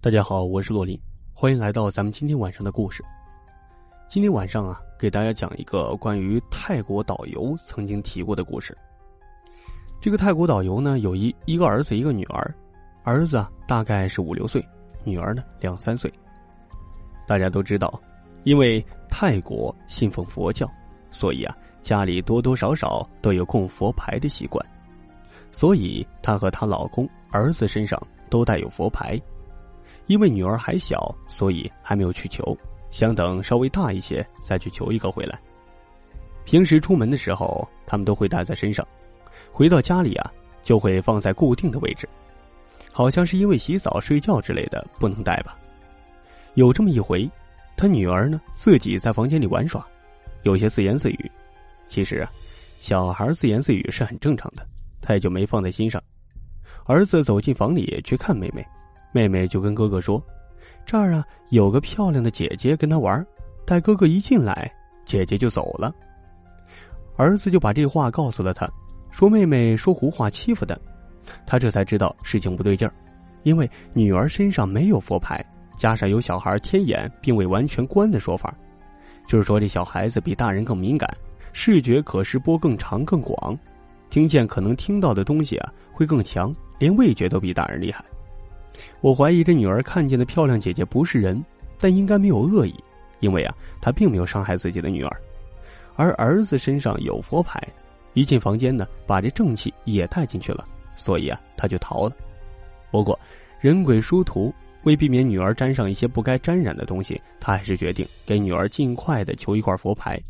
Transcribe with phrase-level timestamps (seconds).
[0.00, 0.96] 大家好，我是洛林，
[1.34, 3.04] 欢迎来到咱们今天晚上的故事。
[4.08, 8.78] 今天晚上啊，给大家讲一个关于泰国导游曾经提过的故事。
[10.00, 12.54] 这个泰国导游呢，有一一个儿子，一个女儿，
[13.02, 14.64] 儿子啊大概是五六岁，
[15.02, 16.08] 女儿呢两三岁。
[17.26, 18.00] 大家都知道，
[18.44, 20.70] 因为泰国信奉佛教，
[21.10, 24.64] 所以啊家里多多少少都有供佛牌的习惯，
[25.50, 29.20] 所以她和她老公儿子身上都带有佛牌。
[30.08, 32.56] 因为女儿还小，所以还没有去求，
[32.90, 35.38] 想等稍微大一些再去求一个回来。
[36.44, 38.86] 平时出门的时候，他们都会带在身上，
[39.52, 40.32] 回到家里啊，
[40.62, 42.08] 就会放在固定的位置。
[42.90, 45.56] 好像是因为洗澡、睡觉之类的不能带吧。
[46.54, 47.30] 有这么一回，
[47.76, 49.86] 他女儿呢自己在房间里玩耍，
[50.42, 51.30] 有些自言自语。
[51.86, 52.32] 其实啊，
[52.80, 54.66] 小孩自言自语是很正常的，
[55.02, 56.02] 他也就没放在心上。
[56.86, 58.66] 儿子走进房里去看妹妹。
[59.18, 60.22] 妹妹就跟哥哥说
[60.86, 63.26] ：“这儿啊有个漂亮的姐姐跟他玩。”
[63.66, 64.72] 待哥哥一进来，
[65.04, 65.92] 姐姐就走了。
[67.16, 68.70] 儿子就把这话告诉了他，
[69.10, 70.78] 说妹妹说胡话欺负他。
[71.44, 72.94] 他这才知道事情不对劲儿，
[73.42, 75.44] 因为女儿身上没有佛牌，
[75.76, 78.56] 加上有小孩天眼并未完全关的说法，
[79.26, 81.12] 就是说这小孩子比大人更敏感，
[81.52, 83.58] 视觉可视波更长更广，
[84.10, 88.04] 听见可能听到的东西啊会更强，连味觉都比大人厉害。
[89.00, 91.42] 我怀疑这女儿看见的漂亮姐姐不是人，
[91.78, 92.74] 但应该没有恶意，
[93.20, 95.20] 因为啊，她并没有伤害自己的女儿。
[95.96, 97.60] 而儿子身上有佛牌，
[98.14, 100.64] 一进房间呢，把这正气也带进去了，
[100.96, 102.16] 所以啊，他就逃了。
[102.90, 103.18] 不过，
[103.60, 110.20] 人鬼殊途，为避免女儿沾上一些不该沾染的东西，他还是决定给女儿尽快的求一块佛牌。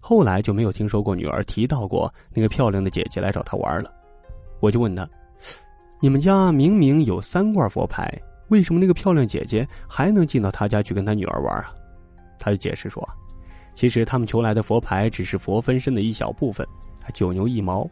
[0.00, 3.92] 后来就没有听说过女儿提到过那个漂亮的姐姐来找他玩了。
[4.58, 5.08] 我就问他。
[6.02, 8.10] 你们家明明有三罐佛牌，
[8.48, 11.74] 为什么那个漂亮姐姐还能进到他家去跟他女儿玩啊？
[12.38, 13.06] 他就解释说，
[13.74, 16.66] 其实他们求来的佛牌只是佛分身的一小部分，
[17.12, 17.86] 九牛一毛，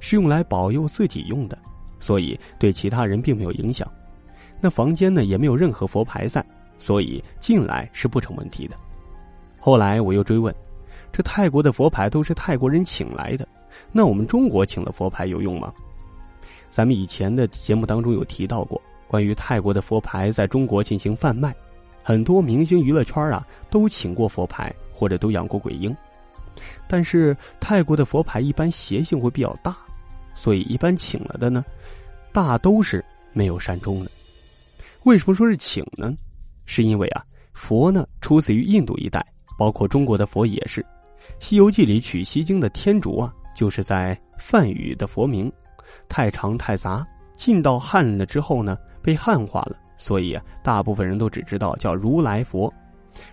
[0.00, 1.58] 是用来保佑自己用的，
[2.00, 3.86] 所以对其他人并没有影响。
[4.58, 6.42] 那房间呢也没有任何佛牌在，
[6.78, 8.74] 所以进来是不成问题的。
[9.60, 10.54] 后来我又追问，
[11.12, 13.46] 这泰国的佛牌都是泰国人请来的，
[13.92, 15.70] 那我们中国请的佛牌有用吗？
[16.72, 21.54] 咱们以前的节目当中有提到过，关于泰国的佛牌在中国进行贩卖，
[22.02, 25.94] 很多明星娱乐圈啊都请过佛牌或者都养过鬼婴，
[26.88, 29.76] 但是泰国的佛牌一般邪性会比较大，
[30.34, 31.62] 所以一般请了的呢，
[32.32, 34.10] 大都是没有善终的。
[35.02, 36.10] 为什么说是请呢？
[36.64, 37.22] 是因为啊，
[37.52, 39.22] 佛呢出自于印度一带，
[39.58, 40.80] 包括中国的佛也是，
[41.38, 45.52] 《西游记》里取西经的天竺啊，就是在梵语的佛名。
[46.08, 52.72] 太长太杂，进到汉了之后呢，被汉化了，所以啊，大部分人都只知道叫如来佛。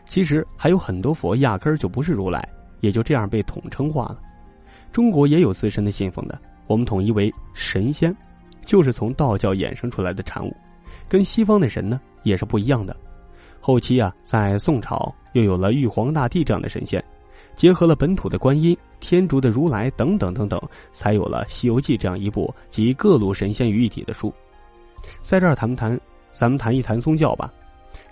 [0.05, 2.47] 其实还有很多佛压根儿就不是如来，
[2.81, 4.19] 也就这样被统称化了。
[4.91, 8.15] 中国也有自身的信奉的，我们统一为神仙，
[8.65, 10.53] 就是从道教衍生出来的产物，
[11.07, 12.95] 跟西方的神呢也是不一样的。
[13.61, 17.03] 后期啊，在宋朝又有了玉皇大帝这样的神仙。
[17.59, 20.57] 结合了本土的观音、天竺的如来等等等等，
[20.93, 24.33] 才有了《西游记》这样一部集各路神仙于一体的书。
[25.21, 25.99] 在这儿谈不谈？
[26.31, 27.51] 咱们谈一谈宗教吧。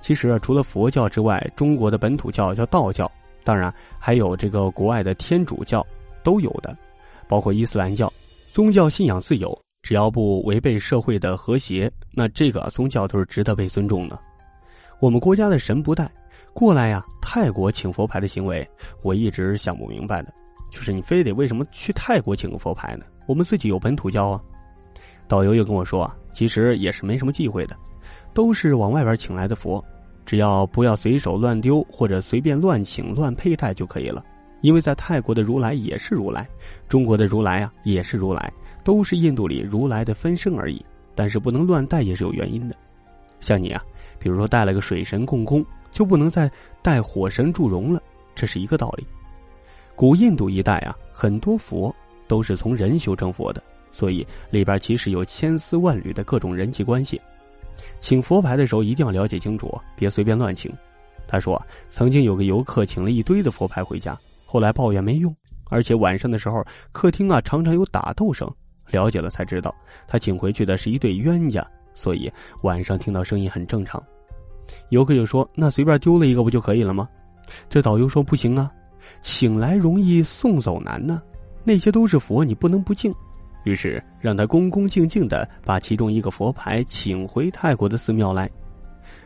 [0.02, 3.10] 其实啊除了佛教之外，中国的本土教叫道教，
[3.46, 5.86] 当然还有这个国外的天主教
[6.24, 6.78] 都有的，
[7.26, 8.12] 包括伊斯兰教。
[8.48, 14.20] 宗教信仰自由，只要不违背社会的和谐，那这个宗教都是值得被尊重的。
[15.00, 16.12] 我们国家的神不带。
[16.58, 17.06] 过来呀！
[17.22, 18.68] 泰国请佛牌的行为，
[19.04, 20.34] 我一直想不明白的，
[20.72, 23.06] 就是你非得为什么去泰国请个佛牌呢？
[23.28, 24.42] 我们自己有本土教啊。
[25.28, 27.78] 导游又跟我说啊，其实也是没什么忌讳的，
[28.34, 29.86] 都是往外边请来的佛，
[30.26, 34.26] 只要不要随手乱丢或者随便乱请乱佩戴就可以了。
[34.62, 36.50] 因为在泰国的如来也是如来，
[36.90, 38.52] 中国的如来啊也是如来，
[38.84, 40.84] 都是印度里如来的分身而已。
[41.14, 42.76] 但是不能乱带也是有原因的，
[43.40, 43.80] 像你啊。
[44.20, 46.52] 比如说带了个水神共工，就不能再
[46.82, 48.02] 带火神祝融了，
[48.36, 49.06] 这是一个道理。
[49.96, 51.94] 古印度一带啊，很多佛
[52.28, 53.62] 都是从人修成佛的，
[53.92, 57.20] 所以里边其实有千丝万缕的各种人际关系。
[58.00, 60.72] 请佛牌的时候一定要了解清楚，别随便乱请。
[61.28, 65.36] 他说，曾经有个游客请了一堆的佛牌回家，后来抱怨没用，
[65.66, 68.50] 而且晚上的时候客厅啊常常有打斗声。
[68.92, 69.76] 了解了才知道，
[70.08, 71.66] 他请回去的是一对冤家。
[71.94, 72.32] 所以
[72.62, 74.02] 晚上听到声音很正常，
[74.90, 77.08] 游客就说：“那随便丢了一个不就可以了吗？”
[77.70, 78.72] 这导游说：“不行啊，
[79.22, 81.22] 请来容易送走难呢。
[81.64, 83.14] 那些都是佛，你不能不敬。”
[83.64, 88.50] 于是让他恭恭敬敬的把其中一个佛牌请回泰国的寺庙来。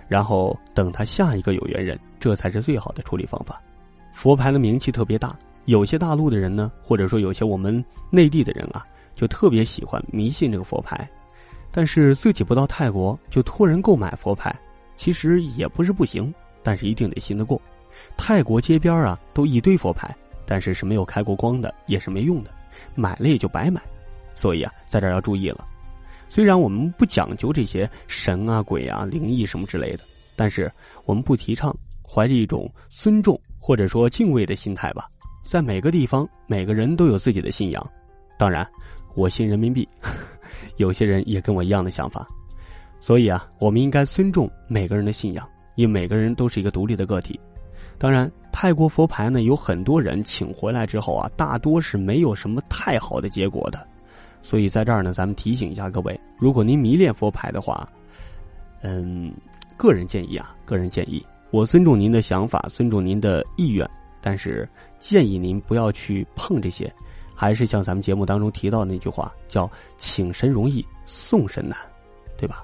[0.07, 3.61] 然后等他下一个有缘人，这才是最好的处理方法。
[4.13, 8.83] 佛牌的名气特别大，有些大陆的人呢，或者说有些我们内地的人啊，
[9.15, 11.07] 就特别喜欢迷信这个佛牌。
[11.71, 14.53] 但是自己不到泰国就托人购买佛牌，
[15.01, 16.31] 其实也不是不行，
[16.62, 17.59] 但是一定得信得过。
[18.15, 20.15] 泰国街边啊，都一堆佛牌，
[20.45, 22.51] 但是是没有开过光的，也是没用的，
[22.94, 23.81] 买了也就白买。
[24.36, 25.68] 所以啊，在这要注意了。
[26.30, 30.03] 虽然我们不讲究这些神啊、鬼啊、灵异什么之类的，
[30.36, 30.71] 但是
[31.06, 31.75] 我们不提倡
[32.07, 35.09] 怀着一种尊重或者说敬畏的心态吧。
[35.44, 37.92] 在每个地方，每个人都有自己的信仰。
[38.38, 38.69] 当然，
[39.15, 39.89] 我信人民币，
[40.77, 42.27] 有些人也跟我一样的想法。
[43.01, 45.45] 所以啊，我们应该尊重每个人的信仰，
[45.75, 47.38] 因为每个人都是一个独立的个体。
[47.98, 53.88] 当然，泰国佛牌呢，有很多人请回来之后啊，大多是没有什么太好的结果的。
[54.44, 57.88] 所以在这儿呢，咱们提醒一下各位，如果您迷恋佛牌的话，
[58.81, 59.33] 嗯，
[59.77, 63.88] 个人建议啊，个人建议，我尊重您的想法，尊重您的意愿，
[64.21, 64.68] 但是
[65.00, 66.92] 建议您不要去碰这些，
[67.36, 71.77] 还是像咱们节目当中提到那句话，叫“请神容易送神难”，
[72.38, 72.63] 对吧？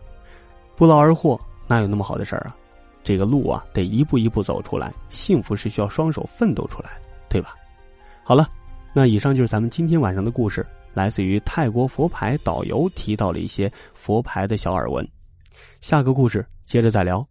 [0.77, 1.37] 不劳而获
[1.67, 2.55] 哪有那么好的事儿啊？
[3.03, 7.55] 这个路啊，得一步一步走出来，幸福是需要双手奋斗出来的，对吧？
[8.23, 8.47] 好了，
[8.93, 10.65] 那以上就是咱们今天晚上的故事。
[10.93, 15.07] 来自于泰国佛牌导游提到了一些佛牌的小耳闻，
[15.79, 17.25] 下个故事接着再聊。